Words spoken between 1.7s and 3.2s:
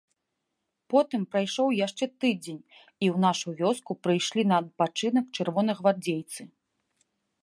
яшчэ тыдзень, і ў